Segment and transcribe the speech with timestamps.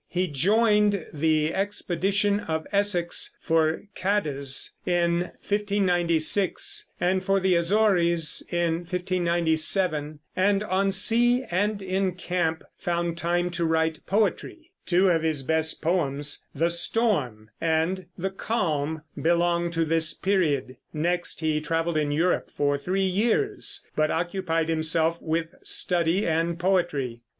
[0.09, 8.77] He joined the expedition of Essex for Cadiz in 1596, and for the Azores in
[8.77, 14.71] 1597, and on sea and in camp found time to write poetry.
[14.87, 20.77] Two of his best poems, "The Storm" and "The Calm," belong to this period.
[20.91, 27.21] Next he traveled in Europe for three years, but occupied himself with study and poetry.